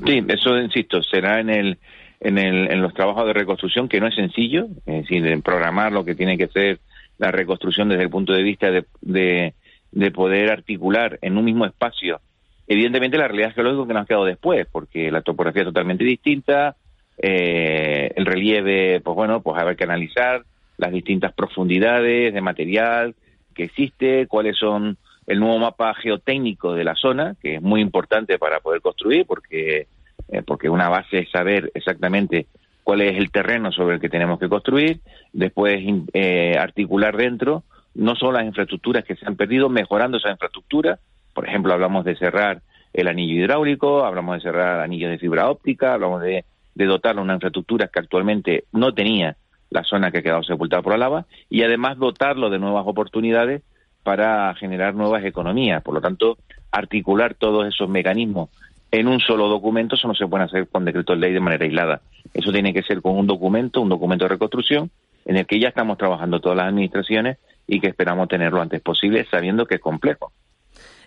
Sí, 0.06 0.24
eso 0.28 0.60
insisto, 0.60 1.02
será 1.02 1.40
en 1.40 1.50
el 1.50 1.78
en, 2.20 2.38
el, 2.38 2.72
en 2.72 2.82
los 2.82 2.94
trabajos 2.94 3.26
de 3.28 3.34
reconstrucción 3.34 3.88
que 3.88 4.00
no 4.00 4.08
es 4.08 4.16
sencillo, 4.16 4.68
es 4.86 5.04
decir, 5.04 5.26
en 5.26 5.42
programar 5.42 5.92
lo 5.92 6.04
que 6.04 6.16
tiene 6.16 6.38
que 6.38 6.48
ser 6.48 6.80
la 7.18 7.32
reconstrucción 7.32 7.90
desde 7.90 8.04
el 8.04 8.10
punto 8.10 8.34
de 8.34 8.44
vista 8.44 8.70
de, 8.72 9.54
de, 9.92 10.12
poder 10.12 10.52
articular 10.52 11.18
en 11.22 11.38
un 11.38 11.46
mismo 11.46 11.66
espacio. 11.66 12.22
Evidentemente 12.68 13.18
la 13.18 13.28
realidad 13.28 13.54
geológica 13.54 13.88
que 13.88 13.94
nos 13.94 14.04
ha 14.04 14.08
quedado 14.08 14.26
después, 14.26 14.68
porque 14.72 15.12
la 15.12 15.22
topografía 15.22 15.64
es 15.64 15.68
totalmente 15.68 16.04
distinta, 16.04 16.76
eh, 17.18 18.12
el 18.16 18.26
relieve, 18.26 19.02
pues 19.02 19.16
bueno, 19.16 19.42
pues 19.42 19.60
habrá 19.60 19.76
que 19.76 19.84
analizar 19.84 20.44
las 20.78 20.92
distintas 20.92 21.34
profundidades 21.34 22.34
de 22.34 22.42
material 22.42 23.16
que 23.56 23.64
existe, 23.64 24.28
cuáles 24.28 24.58
son 24.58 24.98
el 25.26 25.40
nuevo 25.40 25.58
mapa 25.58 25.94
geotécnico 25.96 26.74
de 26.74 26.84
la 26.84 26.96
zona, 26.96 27.36
que 27.42 27.56
es 27.56 27.62
muy 27.62 27.82
importante 27.82 28.38
para 28.38 28.60
poder 28.60 28.82
construir, 28.82 29.26
porque, 29.26 29.88
eh, 30.30 30.42
porque 30.46 30.70
una 30.70 30.90
base 30.90 31.20
es 31.20 31.32
saber 31.32 31.72
exactamente 31.74 32.48
cuál 32.88 33.02
es 33.02 33.18
el 33.18 33.32
terreno 33.32 33.70
sobre 33.74 33.96
el 33.96 34.00
que 34.00 34.08
tenemos 34.08 34.40
que 34.40 34.48
construir, 34.48 35.02
después 35.34 35.84
eh, 36.14 36.56
articular 36.58 37.18
dentro 37.18 37.66
no 37.94 38.16
solo 38.16 38.38
las 38.38 38.46
infraestructuras 38.46 39.04
que 39.04 39.18
se 39.18 39.26
han 39.26 39.36
perdido, 39.36 39.68
mejorando 39.68 40.20
esa 40.20 40.32
infraestructura, 40.32 40.98
por 41.34 41.46
ejemplo, 41.46 41.74
hablamos 41.74 42.06
de 42.06 42.16
cerrar 42.16 42.62
el 42.94 43.10
anillo 43.10 43.44
hidráulico, 43.44 44.06
hablamos 44.06 44.36
de 44.36 44.42
cerrar 44.42 44.80
anillos 44.80 45.12
de 45.12 45.18
fibra 45.18 45.50
óptica, 45.50 45.96
hablamos 45.96 46.22
de, 46.22 46.46
de 46.76 47.00
una 47.18 47.34
infraestructura 47.34 47.90
que 47.90 48.00
actualmente 48.00 48.64
no 48.72 48.94
tenía 48.94 49.36
la 49.70 49.84
zona 49.84 50.10
que 50.10 50.20
ha 50.20 50.24
quedado 50.24 50.44
sepultada 50.44 50.82
por 50.82 50.94
la 50.94 50.98
lava, 50.98 51.26
y 51.50 51.64
además 51.64 51.98
dotarlo 51.98 52.50
de 52.50 52.60
nuevas 52.60 52.88
oportunidades 52.88 53.64
para 54.04 54.56
generar 54.56 54.96
nuevas 54.96 55.26
economías. 55.26 55.84
Por 55.84 55.94
lo 55.94 56.00
tanto, 56.00 56.38
articular 56.72 57.34
todos 57.34 57.68
esos 57.68 57.90
mecanismos 57.90 58.48
en 58.92 59.08
un 59.08 59.20
solo 59.20 59.48
documento, 59.48 59.96
eso 59.96 60.08
no 60.08 60.16
se 60.16 60.28
puede 60.28 60.46
hacer 60.46 60.68
con 60.68 60.86
decreto 60.86 61.14
de 61.14 61.20
ley 61.20 61.34
de 61.34 61.40
manera 61.40 61.66
aislada. 61.66 62.02
Eso 62.34 62.52
tiene 62.52 62.74
que 62.74 62.84
ser 62.84 63.02
con 63.02 63.18
un 63.18 63.28
documento, 63.28 63.82
un 63.82 63.90
documento 63.90 64.26
de 64.26 64.30
reconstrucción, 64.30 64.90
en 65.26 65.38
el 65.38 65.46
que 65.46 65.60
ya 65.60 65.70
estamos 65.70 65.98
trabajando 65.98 66.40
todas 66.40 66.58
las 66.58 66.68
administraciones 66.68 67.38
y 67.68 67.82
que 67.82 67.88
esperamos 67.88 68.30
tenerlo 68.30 68.62
antes 68.62 68.82
posible, 68.82 69.26
sabiendo 69.30 69.66
que 69.66 69.76
es 69.76 69.82
complejo. 69.82 70.32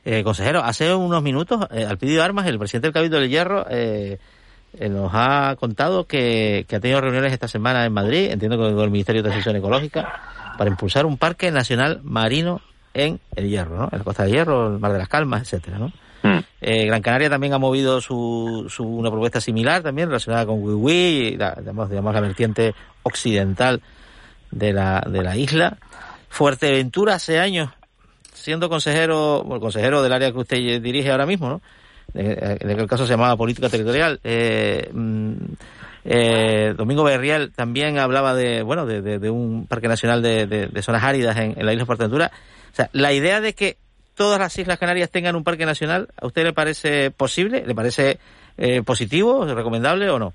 Eh, 0.05 0.23
consejero, 0.23 0.61
hace 0.61 0.95
unos 0.95 1.23
minutos, 1.23 1.67
eh, 1.71 1.85
al 1.85 1.99
pedido 1.99 2.19
de 2.19 2.25
armas, 2.25 2.47
el 2.47 2.59
presidente 2.59 2.89
del 2.89 2.95
Cabildo 2.95 3.21
del 3.21 3.31
Hierro 3.31 3.67
eh, 3.71 4.19
eh, 4.79 4.89
nos 4.89 5.11
ha 5.13 5.57
contado 5.59 6.07
que, 6.07 6.65
ha 6.71 6.81
tenido 6.81 7.01
reuniones 7.01 7.33
esta 7.33 7.49
semana 7.49 7.85
en 7.85 7.93
Madrid, 7.93 8.31
entiendo 8.31 8.57
que 8.57 8.75
con 8.75 8.85
el 8.85 8.91
Ministerio 8.91 9.23
de 9.23 9.29
Transición 9.29 9.57
Ecológica, 9.57 10.55
para 10.57 10.71
impulsar 10.71 11.07
un 11.07 11.19
parque 11.19 11.51
nacional 11.51 12.01
marino 12.03 12.61
en 12.95 13.21
el 13.37 13.49
Hierro, 13.49 13.77
¿no? 13.77 13.89
En 13.91 13.99
la 13.99 14.05
Costa 14.05 14.25
del 14.25 14.33
Hierro, 14.33 14.75
el 14.75 14.79
Mar 14.79 14.93
de 14.93 14.99
las 14.99 15.09
Calmas, 15.09 15.43
etcétera, 15.43 15.79
¿no? 15.79 15.93
Mm. 16.23 16.39
Eh, 16.61 16.87
Gran 16.87 17.03
Canaria 17.03 17.31
también 17.31 17.55
ha 17.55 17.59
movido 17.59 18.01
su, 18.01 18.67
su, 18.69 18.85
una 18.85 19.11
propuesta 19.11 19.41
similar 19.41 19.83
también 19.83 20.09
relacionada 20.09 20.47
con 20.47 20.63
Wiwi, 20.63 21.37
la, 21.37 21.55
digamos, 21.59 21.89
digamos, 21.89 22.15
la 22.15 22.21
vertiente 22.21 22.75
occidental 23.03 23.81
de 24.51 24.73
la, 24.73 25.03
de 25.09 25.23
la 25.23 25.37
isla. 25.37 25.79
Fuerteventura 26.29 27.15
hace 27.15 27.41
años, 27.41 27.71
siendo 28.33 28.69
consejero, 28.69 29.47
el 29.51 29.61
consejero 29.61 30.03
del 30.03 30.13
área 30.13 30.33
que 30.33 30.39
usted 30.39 30.83
dirige 30.83 31.11
ahora 31.11 31.27
mismo, 31.27 31.49
¿no? 31.49 31.63
En 32.13 32.69
el 32.69 32.89
caso 32.89 33.07
se 33.07 33.13
llamaba 33.13 33.37
política 33.37 33.69
territorial. 33.69 34.19
Eh, 34.25 34.91
mm, 34.93 35.33
eh, 36.05 36.75
Domingo 36.77 37.05
Berrial 37.05 37.53
también 37.53 37.99
hablaba 37.99 38.35
de, 38.35 38.63
bueno, 38.63 38.85
de, 38.85 39.01
de, 39.01 39.31
un 39.31 39.67
parque 39.67 39.87
nacional 39.87 40.21
de, 40.21 40.47
de 40.47 40.83
zonas 40.83 41.05
áridas 41.05 41.37
en, 41.37 41.55
en 41.57 41.65
la 41.65 41.73
isla 41.73 41.83
de 41.83 41.87
Fuerteventura. 41.87 42.33
O 42.73 42.75
sea, 42.75 42.91
la 42.93 43.13
idea 43.13 43.41
de 43.41 43.55
que 43.55 43.77
todas 44.15 44.39
las 44.39 44.59
Islas 44.59 44.79
Canarias 44.79 45.11
tengan 45.11 45.37
un 45.37 45.45
parque 45.45 45.67
nacional, 45.67 46.09
¿a 46.21 46.27
usted 46.27 46.45
le 46.45 46.53
parece 46.53 47.11
posible? 47.11 47.65
¿Le 47.67 47.75
parece 47.75 48.19
eh, 48.59 48.83
positivo, 48.83 49.47
recomendable 49.47 50.11
o 50.11 50.19
no? 50.19 50.35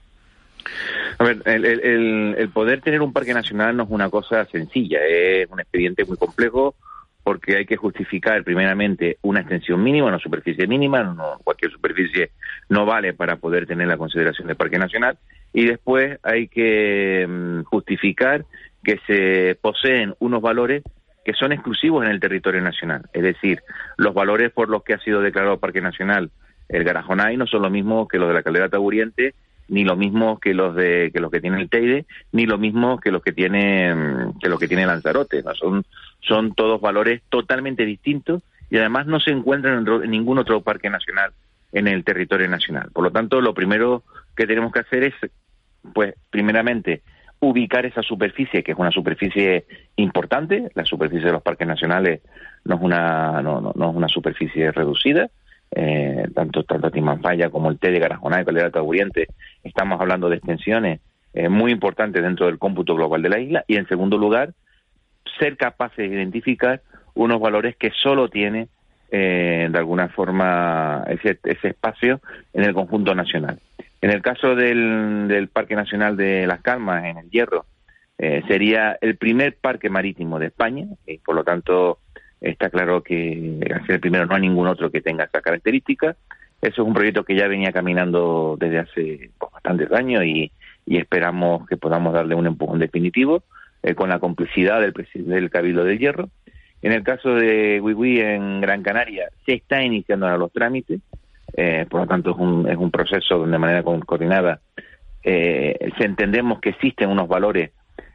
A 1.17 1.23
ver, 1.23 1.41
el, 1.45 2.49
poder 2.53 2.81
tener 2.81 3.01
un 3.01 3.13
parque 3.13 3.33
nacional 3.33 3.77
no 3.77 3.83
es 3.83 3.89
una 3.89 4.09
cosa 4.09 4.45
sencilla, 4.45 4.99
es 5.05 5.49
un 5.49 5.59
expediente 5.59 6.03
muy 6.03 6.17
complejo 6.17 6.75
porque 7.23 7.57
hay 7.57 7.65
que 7.65 7.75
justificar 7.75 8.43
primeramente 8.43 9.17
una 9.23 9.39
extensión 9.39 9.81
mínima, 9.83 10.07
una 10.07 10.19
superficie 10.19 10.67
mínima, 10.67 11.03
no, 11.03 11.39
cualquier 11.43 11.71
superficie 11.71 12.31
no 12.69 12.85
vale 12.85 13.13
para 13.13 13.37
poder 13.37 13.65
tener 13.65 13.87
la 13.87 13.97
consideración 13.97 14.47
de 14.47 14.53
parque 14.53 14.77
nacional, 14.77 15.17
y 15.51 15.65
después 15.65 16.19
hay 16.21 16.47
que 16.47 17.25
mm, 17.27 17.63
justificar 17.63 18.45
que 18.83 18.99
se 19.07 19.57
poseen 19.59 20.13
unos 20.19 20.39
valores 20.39 20.83
que 21.25 21.33
son 21.33 21.51
exclusivos 21.51 22.05
en 22.05 22.11
el 22.11 22.19
territorio 22.21 22.61
nacional, 22.61 23.01
es 23.11 23.23
decir, 23.23 23.61
los 23.97 24.13
valores 24.13 24.51
por 24.51 24.69
los 24.69 24.83
que 24.83 24.93
ha 24.93 24.99
sido 24.99 25.21
declarado 25.21 25.59
parque 25.59 25.81
nacional 25.81 26.29
el 26.69 26.83
Garajonay 26.83 27.37
no 27.37 27.47
son 27.47 27.61
los 27.61 27.71
mismos 27.71 28.07
que 28.07 28.17
los 28.17 28.27
de 28.27 28.33
la 28.33 28.43
caldera 28.43 28.69
Taburiente, 28.69 29.35
ni 29.67 29.83
los 29.83 29.97
mismos 29.97 30.39
que 30.39 30.53
los 30.53 30.75
de 30.75 31.11
que 31.13 31.19
los 31.19 31.31
que 31.31 31.41
tiene 31.41 31.61
el 31.61 31.69
Teide, 31.69 32.05
ni 32.31 32.45
los 32.45 32.59
mismos 32.59 33.01
que 33.01 33.11
los 33.11 33.21
que 33.21 33.33
tiene 33.33 33.93
mm, 33.93 34.39
que 34.39 34.49
los 34.49 34.59
que 34.59 34.67
tiene 34.67 34.85
Lanzarote, 34.85 35.41
¿no? 35.43 35.53
son 35.55 35.85
son 36.21 36.53
todos 36.53 36.81
valores 36.81 37.21
totalmente 37.29 37.85
distintos 37.85 38.41
y 38.69 38.77
además 38.77 39.05
no 39.05 39.19
se 39.19 39.31
encuentran 39.31 39.85
en, 39.87 40.11
ningún 40.11 40.39
otro 40.39 40.61
parque 40.61 40.89
nacional 40.89 41.31
en 41.71 41.87
el 41.87 42.03
territorio 42.03 42.47
nacional. 42.47 42.89
Por 42.93 43.03
lo 43.03 43.11
tanto, 43.11 43.41
lo 43.41 43.53
primero 43.53 44.03
que 44.35 44.47
tenemos 44.47 44.71
que 44.71 44.79
hacer 44.79 45.03
es 45.03 45.13
pues 45.93 46.15
primeramente 46.31 47.01
ubicar 47.39 47.85
esa 47.85 48.01
superficie, 48.01 48.63
que 48.63 48.71
es 48.71 48.77
una 48.77 48.91
superficie 48.91 49.65
importante, 49.95 50.71
la 50.73 50.85
superficie 50.85 51.27
de 51.27 51.33
los 51.33 51.43
parques 51.43 51.67
nacionales 51.67 52.21
no 52.63 52.75
es 52.75 52.81
una 52.81 53.41
no, 53.41 53.61
no, 53.61 53.73
no 53.75 53.89
es 53.89 53.95
una 53.95 54.07
superficie 54.07 54.71
reducida, 54.71 55.29
eh, 55.71 56.27
tanto, 56.33 56.63
tanto 56.63 56.89
Timanfaya 56.89 57.49
como 57.49 57.69
el 57.69 57.79
T 57.79 57.91
de 57.91 57.99
Garajonay 57.99 58.43
y 58.43 58.45
Calera 58.45 58.71
Taburiente, 58.71 59.27
estamos 59.63 59.99
hablando 59.99 60.29
de 60.29 60.37
extensiones 60.37 61.01
eh, 61.33 61.49
muy 61.49 61.71
importantes 61.71 62.23
dentro 62.23 62.45
del 62.45 62.57
cómputo 62.57 62.95
global 62.95 63.21
de 63.21 63.29
la 63.29 63.39
isla. 63.39 63.65
Y 63.67 63.75
en 63.75 63.87
segundo 63.87 64.17
lugar, 64.17 64.53
ser 65.37 65.57
capaces 65.57 65.97
de 66.09 66.15
identificar 66.15 66.81
unos 67.13 67.41
valores 67.41 67.75
que 67.75 67.91
solo 67.91 68.29
tiene 68.29 68.69
eh, 69.11 69.67
de 69.69 69.77
alguna 69.77 70.07
forma 70.07 71.03
ese, 71.07 71.39
ese 71.43 71.69
espacio 71.69 72.21
en 72.53 72.63
el 72.63 72.73
conjunto 72.73 73.13
nacional. 73.13 73.59
En 74.05 74.11
el 74.11 74.21
caso 74.21 74.53
del, 74.53 75.49
Parque 75.51 75.75
Nacional 75.75 76.15
de 76.15 76.45
Las 76.45 76.61
Calmas, 76.61 77.05
en 77.05 77.17
el 77.17 77.31
Hierro, 77.31 77.65
eh, 78.19 78.43
sería 78.47 78.95
el 79.01 79.17
primer 79.17 79.57
parque 79.57 79.89
marítimo 79.89 80.37
de 80.37 80.45
España 80.45 80.85
y 81.07 81.17
por 81.17 81.33
lo 81.33 81.43
tanto 81.43 81.97
Está 82.39 82.69
claro 82.69 83.01
que 83.01 83.59
al 83.73 83.81
ser 83.87 83.95
el 83.95 84.01
primero 84.01 84.27
no 84.27 84.35
hay 84.35 84.41
ningún 84.41 84.67
otro 84.67 84.91
que 84.91 85.01
tenga 85.01 85.23
esa 85.23 85.41
característica. 85.41 86.15
Eso 86.61 86.81
es 86.83 86.87
un 86.87 86.93
proyecto 86.93 87.23
que 87.23 87.35
ya 87.35 87.47
venía 87.47 87.71
caminando 87.71 88.55
desde 88.59 88.77
hace 88.77 89.31
pues, 89.39 89.51
bastantes 89.51 89.91
años 89.91 90.23
y, 90.23 90.51
esperamos 90.85 91.67
que 91.67 91.75
podamos 91.75 92.13
darle 92.13 92.35
un 92.35 92.45
empujón 92.45 92.77
definitivo 92.77 93.41
eh, 93.81 93.95
con 93.95 94.09
la 94.09 94.19
complicidad 94.19 94.81
del, 94.81 94.93
del 95.15 95.49
Cabildo 95.49 95.83
del 95.83 95.97
Hierro. 95.97 96.29
En 96.83 96.91
el 96.91 97.01
caso 97.01 97.33
de 97.33 97.81
Wiwi 97.81 98.19
en 98.19 98.61
Gran 98.61 98.83
Canaria 98.83 99.29
se 99.47 99.53
está 99.53 99.81
iniciando 99.81 100.27
ahora 100.27 100.37
los 100.37 100.53
trámites, 100.53 100.99
eh, 101.57 101.85
por 101.89 102.01
lo 102.01 102.07
tanto 102.07 102.31
es 102.31 102.37
un, 102.37 102.69
es 102.69 102.77
un 102.77 102.91
proceso 102.91 103.37
donde 103.37 103.53
de 103.53 103.57
manera 103.57 103.83
coordinada 103.83 104.59
eh, 105.23 105.77
entendemos 105.99 106.59
que 106.59 106.69
existen 106.69 107.09
unos 107.09 107.27
valores 107.27 107.71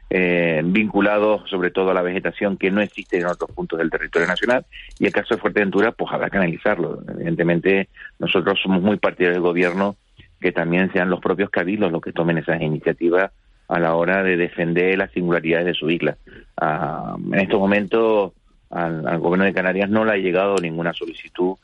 eh, 0.09 0.61
vinculados 0.63 1.49
sobre 1.49 1.71
todo 1.71 1.91
a 1.91 1.93
la 1.93 2.01
vegetación 2.01 2.57
que 2.57 2.69
no 2.69 2.81
existe 2.81 3.17
en 3.17 3.25
otros 3.25 3.49
puntos 3.51 3.79
del 3.79 3.89
territorio 3.89 4.27
nacional 4.27 4.65
y 4.99 5.05
el 5.05 5.11
caso 5.11 5.35
de 5.35 5.41
Fuerteventura 5.41 5.91
pues 5.91 6.11
habrá 6.11 6.29
que 6.29 6.37
analizarlo. 6.37 7.01
Evidentemente 7.07 7.89
nosotros 8.19 8.59
somos 8.61 8.81
muy 8.81 8.97
partidarios 8.97 9.37
del 9.37 9.49
gobierno 9.49 9.95
que 10.39 10.51
también 10.51 10.91
sean 10.91 11.09
los 11.09 11.19
propios 11.19 11.49
cabildos 11.49 11.91
los 11.91 12.01
que 12.01 12.11
tomen 12.11 12.37
esas 12.37 12.61
iniciativas 12.61 13.31
a 13.67 13.79
la 13.79 13.95
hora 13.95 14.21
de 14.21 14.37
defender 14.37 14.97
las 14.97 15.11
singularidades 15.11 15.65
de 15.65 15.73
su 15.73 15.89
isla. 15.89 16.17
Ah, 16.57 17.15
en 17.17 17.39
estos 17.39 17.59
momentos 17.59 18.33
al, 18.69 19.19
gobierno 19.19 19.45
de 19.45 19.53
Canarias 19.53 19.89
no 19.89 20.05
le 20.05 20.11
ha 20.11 20.17
llegado 20.17 20.57
ninguna 20.57 20.93
solicitud 20.93 21.55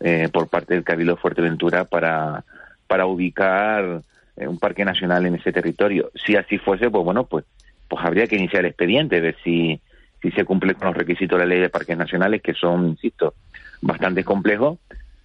eh, 0.00 0.28
por 0.32 0.48
parte 0.48 0.74
del 0.74 0.84
Cabildo 0.84 1.14
de 1.14 1.20
Fuerteventura 1.20 1.84
para, 1.84 2.44
para 2.86 3.06
ubicar 3.06 4.02
eh, 4.36 4.46
un 4.46 4.58
parque 4.58 4.84
nacional 4.84 5.26
en 5.26 5.36
ese 5.36 5.52
territorio. 5.52 6.10
Si 6.14 6.36
así 6.36 6.58
fuese, 6.58 6.90
pues 6.90 7.04
bueno, 7.04 7.24
pues 7.24 7.44
pues 7.88 8.04
habría 8.04 8.26
que 8.26 8.36
iniciar 8.36 8.64
el 8.64 8.70
expediente, 8.70 9.20
ver 9.20 9.36
si, 9.44 9.80
si 10.20 10.30
se 10.32 10.44
cumple 10.44 10.74
con 10.74 10.88
los 10.88 10.96
requisitos 10.96 11.38
de 11.38 11.44
la 11.44 11.48
ley 11.48 11.60
de 11.60 11.68
parques 11.68 11.96
nacionales, 11.96 12.42
que 12.42 12.54
son, 12.54 12.88
insisto, 12.88 13.34
bastante 13.80 14.24
complejos, 14.24 14.78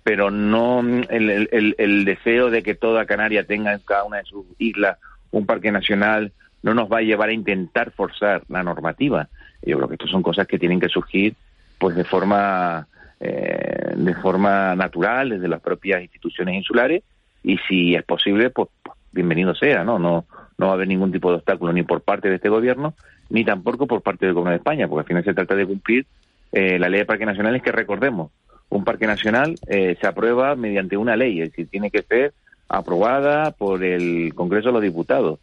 pero 0.03 0.29
no 0.29 0.81
el, 0.81 1.47
el, 1.51 1.75
el 1.77 2.05
deseo 2.05 2.49
de 2.49 2.63
que 2.63 2.75
toda 2.75 3.05
Canaria 3.05 3.45
tenga 3.45 3.73
en 3.73 3.79
cada 3.79 4.03
una 4.03 4.17
de 4.17 4.25
sus 4.25 4.45
islas 4.57 4.97
un 5.31 5.45
parque 5.45 5.71
nacional 5.71 6.33
no 6.63 6.73
nos 6.73 6.91
va 6.91 6.99
a 6.99 7.01
llevar 7.01 7.29
a 7.29 7.33
intentar 7.33 7.91
forzar 7.91 8.43
la 8.49 8.63
normativa. 8.63 9.29
Yo 9.63 9.77
creo 9.77 9.87
que 9.87 9.95
estas 9.95 10.11
son 10.11 10.21
cosas 10.23 10.47
que 10.47 10.59
tienen 10.59 10.79
que 10.79 10.89
surgir 10.89 11.35
pues 11.79 11.95
de 11.95 12.03
forma 12.03 12.87
eh, 13.21 13.93
de 13.95 14.15
forma 14.15 14.75
natural 14.75 15.29
desde 15.29 15.47
las 15.47 15.61
propias 15.61 16.01
instituciones 16.01 16.55
insulares 16.55 17.03
y 17.43 17.57
si 17.69 17.95
es 17.95 18.03
posible 18.03 18.49
pues, 18.49 18.67
pues 18.83 18.97
bienvenido 19.11 19.55
sea, 19.55 19.83
¿no? 19.83 19.97
No 19.99 20.25
no 20.61 20.67
va 20.67 20.73
a 20.73 20.75
haber 20.75 20.87
ningún 20.87 21.11
tipo 21.11 21.29
de 21.29 21.37
obstáculo 21.37 21.73
ni 21.73 21.83
por 21.83 22.01
parte 22.01 22.29
de 22.29 22.35
este 22.35 22.47
gobierno, 22.47 22.93
ni 23.29 23.43
tampoco 23.43 23.87
por 23.87 24.01
parte 24.01 24.27
del 24.27 24.35
gobierno 24.35 24.51
de 24.51 24.57
España, 24.57 24.87
porque 24.87 25.01
al 25.01 25.07
final 25.07 25.23
se 25.23 25.33
trata 25.33 25.55
de 25.55 25.65
cumplir 25.65 26.05
eh, 26.51 26.77
la 26.77 26.87
ley 26.87 26.99
de 26.99 27.05
parques 27.05 27.25
nacionales 27.25 27.63
que 27.63 27.71
recordemos, 27.71 28.31
un 28.69 28.85
parque 28.85 29.07
nacional 29.07 29.55
eh, 29.67 29.97
se 29.99 30.07
aprueba 30.07 30.55
mediante 30.55 30.95
una 30.95 31.17
ley, 31.17 31.41
es 31.41 31.49
decir, 31.49 31.67
tiene 31.67 31.89
que 31.89 32.03
ser 32.03 32.33
aprobada 32.69 33.51
por 33.51 33.83
el 33.83 34.33
Congreso 34.35 34.67
de 34.67 34.73
los 34.73 34.83
Diputados, 34.83 35.39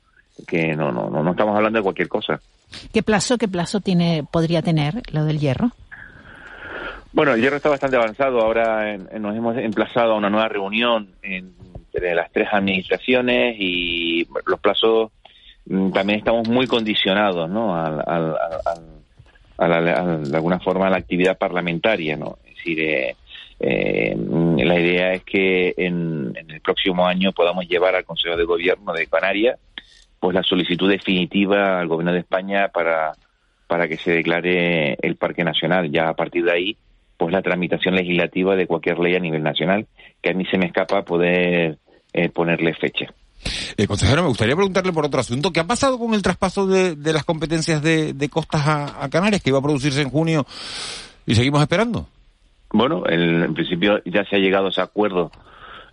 que 0.47 0.77
no, 0.77 0.93
no, 0.93 1.11
no, 1.11 1.31
estamos 1.31 1.57
hablando 1.57 1.81
de 1.81 1.83
cualquier 1.83 2.09
cosa. 2.09 2.41
¿Qué 2.93 3.03
plazo, 3.03 3.39
qué 3.39 3.49
plazo 3.49 3.81
tiene, 3.81 4.25
podría 4.31 4.63
tener 4.63 5.03
lo 5.13 5.25
del 5.25 5.41
hierro? 5.41 5.73
Bueno, 7.19 7.35
el 7.35 7.41
hierro 7.41 7.57
está 7.57 7.69
bastante 7.69 7.97
avanzado. 7.97 8.39
Ahora 8.39 8.97
nos 8.97 9.37
hemos 9.37 9.57
emplazado 9.57 10.13
a 10.13 10.17
una 10.17 10.31
nueva 10.31 10.47
reunión 10.47 11.17
en 11.23 11.53
entre 11.93 12.15
las 12.15 12.31
tres 12.31 12.47
administraciones 12.53 13.57
y 13.59 14.25
los 14.47 14.61
plazos 14.61 15.11
mm, 15.67 15.91
también 15.91 16.21
estamos 16.21 16.49
muy 16.49 16.69
condicionados, 16.69 17.51
¿no? 17.51 17.75
Al, 17.75 18.37
de 20.31 20.37
alguna 20.37 20.61
forma 20.61 20.87
a 20.87 20.91
la 20.91 20.99
actividad 20.99 21.37
parlamentaria, 21.37 22.17
¿no? 22.17 22.39
Es 22.45 22.55
decir, 22.55 22.79
eh, 22.83 23.17
eh, 23.59 24.17
la 24.17 24.79
idea 24.79 25.15
es 25.15 25.25
que 25.25 25.75
en, 25.77 26.33
el 26.37 26.61
próximo 26.61 27.05
año 27.05 27.33
podamos 27.33 27.67
llevar 27.67 27.97
al 27.97 28.05
Consejo 28.05 28.37
de 28.37 28.45
Gobierno 28.45 28.93
de 28.93 29.09
Canarias 29.09 29.59
pues 30.21 30.37
la 30.37 30.45
solicitud 30.45 30.89
definitiva 30.89 31.81
al 31.81 31.89
Gobierno 31.89 32.13
de 32.13 32.21
España 32.21 32.69
para, 32.69 33.11
para 33.67 33.89
que 33.89 33.97
se 33.97 34.13
declare 34.13 34.97
el 35.03 35.17
Parque 35.17 35.43
Nacional. 35.43 35.91
Ya 35.91 36.09
a 36.11 36.15
partir 36.15 36.45
de 36.45 36.53
ahí, 36.53 36.77
pues 37.19 37.33
la 37.33 37.43
tramitación 37.43 37.97
legislativa 37.97 38.57
de 38.57 38.67
cualquier 38.67 38.99
ley 39.01 39.17
a 39.17 39.21
nivel 39.21 39.43
nacional, 39.43 39.87
que 40.23 40.31
a 40.31 40.35
mí 40.35 40.47
se 40.47 40.57
me 40.57 40.67
escapa 40.67 41.03
poder 41.03 41.79
eh, 42.13 42.29
ponerle 42.31 42.73
fecha. 42.75 43.13
Eh, 43.77 43.87
consejero, 43.87 44.23
me 44.23 44.29
gustaría 44.29 44.55
preguntarle 44.55 44.93
por 44.93 45.05
otro 45.05 45.21
asunto. 45.21 45.53
¿Qué 45.53 45.61
ha 45.61 45.67
pasado 45.67 45.99
con 45.99 46.15
el 46.15 46.23
traspaso 46.23 46.67
de, 46.67 46.97
las 47.13 47.25
competencias 47.25 47.83
de, 47.83 48.29
costas 48.31 48.63
a, 48.67 49.09
Canarias, 49.11 49.43
que 49.43 49.51
iba 49.51 49.59
a 49.59 49.63
producirse 49.63 50.01
en 50.01 50.11
junio 50.11 50.47
y 51.27 51.35
seguimos 51.35 51.61
esperando? 51.61 52.07
Bueno, 52.71 53.03
en 53.09 53.53
principio 53.55 54.01
ya 54.05 54.25
se 54.25 54.37
ha 54.37 54.39
llegado 54.39 54.67
a 54.67 54.71
ese 54.71 54.81
acuerdo 54.81 55.31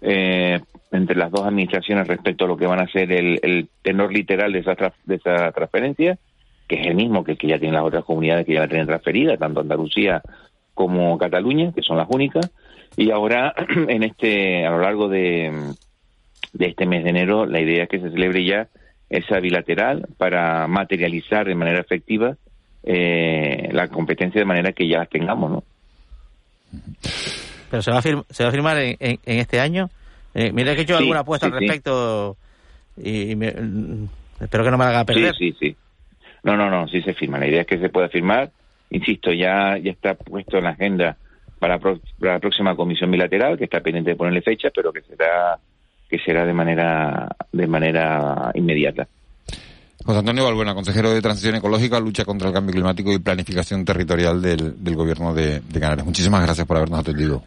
eh, 0.01 0.60
entre 0.91 1.15
las 1.15 1.32
dos 1.32 1.44
administraciones 1.46 2.08
respecto 2.08 2.46
a 2.46 2.48
lo 2.48 2.58
que 2.58 2.67
van 2.67 2.82
a 2.82 2.88
ser 2.88 3.12
el, 3.12 3.70
tenor 3.82 4.13
literal 4.13 4.51
de 4.51 4.60
esa, 4.60 4.75
de 5.05 5.15
esa 5.15 5.51
transferencia, 5.51 6.17
que 6.67 6.82
es 6.82 6.88
el 6.88 6.96
mismo 6.96 7.24
que, 7.24 7.36
que 7.36 7.48
ya 7.48 7.58
tienen 7.58 7.75
las 7.75 7.84
otras 7.84 8.03
comunidades 8.03 8.46
que 8.46 8.53
ya 8.53 8.62
la 8.62 8.67
tienen 8.67 8.88
transferida, 8.88 9.38
tanto 9.38 9.62
Andalucía 9.62 10.22
como 10.75 11.17
Cataluña, 11.17 11.72
que 11.74 11.82
son 11.82 11.98
las 11.98 12.08
únicas. 12.10 12.51
Y 12.96 13.10
ahora, 13.10 13.55
en 13.88 14.03
este, 14.03 14.67
a 14.67 14.70
lo 14.70 14.82
largo 14.82 15.10
de, 15.10 15.74
de 16.53 16.65
este 16.67 16.86
mes 16.86 17.03
de 17.03 17.10
enero, 17.10 17.48
la 17.48 17.60
idea 17.60 17.84
es 17.84 17.89
que 17.89 18.00
se 18.00 18.12
celebre 18.12 18.46
ya 18.46 18.67
esa 19.10 19.39
bilateral 19.39 20.08
para 20.17 20.67
materializar 20.67 21.48
de 21.48 21.55
manera 21.55 21.79
efectiva 21.79 22.36
eh, 22.84 23.70
la 23.72 23.88
competencia 23.88 24.39
de 24.39 24.46
manera 24.46 24.72
que 24.72 24.88
ya 24.88 25.00
la 25.00 25.05
tengamos, 25.08 25.51
¿no? 25.51 25.63
Pero 27.72 27.82
se 27.82 27.91
va 27.91 27.98
a, 27.98 28.01
se 28.01 28.44
va 28.44 28.50
a 28.50 28.51
firmar 28.51 28.77
en, 28.77 28.98
en, 29.00 29.39
este 29.39 29.60
año. 29.60 29.89
Eh, 30.34 30.51
mira 30.51 30.74
que 30.74 30.82
he 30.82 30.84
hecho 30.84 30.98
alguna 30.98 31.22
apuesta 31.22 31.48
al 31.48 31.53
respecto 31.53 32.38
y, 32.98 33.36
mm, 33.36 34.08
espero 34.39 34.63
que 34.63 34.72
no 34.72 34.77
me 34.77 34.86
haga 34.86 35.05
perder. 35.05 35.34
Sí, 35.36 35.51
sí, 35.51 35.58
sí. 35.60 35.75
No, 36.44 36.55
no, 36.55 36.70
no, 36.70 36.88
sí 36.88 37.01
se 37.01 37.13
firma. 37.13 37.39
La 37.39 37.48
idea 37.48 37.62
es 37.62 37.67
que 37.67 37.79
se 37.79 37.89
pueda 37.89 38.08
firmar. 38.10 38.51
Insisto, 38.89 39.32
ya, 39.32 39.77
ya 39.77 39.92
está 39.92 40.13
puesto 40.13 40.58
en 40.58 40.63
la 40.63 40.72
agenda 40.72 41.18
para, 41.60 41.80
para 41.80 41.98
la 42.20 42.39
próxima 42.39 42.75
comisión 42.75 43.12
bilateral, 43.12 43.58
que 43.58 43.65
está 43.65 43.82
pendiente 43.82 44.12
de 44.12 44.15
ponerle 44.15 44.42
fecha, 44.42 44.70
pero 44.74 44.94
que 44.94 45.01
será 45.01 45.60
que 46.10 46.20
será 46.20 46.46
de 46.46 46.54
manera, 46.54 47.27
de 47.51 47.68
manera 47.68 48.51
inmediata. 48.54 49.08
José 50.06 50.20
Antonio 50.20 50.46
Balbuena, 50.46 50.75
consejero 50.75 51.10
de 51.10 51.22
Transición 51.22 51.56
Ecológica, 51.56 52.00
Lucha 52.00 52.25
contra 52.25 52.50
el 52.50 52.54
Cambio 52.54 52.74
Climático 52.74 53.12
y 53.12 53.18
Planificación 53.18 53.84
Territorial 53.84 54.39
del, 54.39 54.84
del 54.84 54.96
Gobierno 54.96 55.34
de, 55.34 55.62
de 55.62 55.80
Canarias. 55.80 56.06
Muchísimas 56.06 56.44
gracias 56.44 56.68
por 56.68 56.77
habernos 56.77 57.00
atendido. 57.00 57.42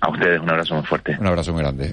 A 0.00 0.10
ustedes 0.10 0.40
un 0.40 0.50
abrazo 0.50 0.74
muy 0.74 0.84
fuerte. 0.84 1.16
Un 1.18 1.26
abrazo 1.26 1.52
muy 1.52 1.62
grande. 1.62 1.90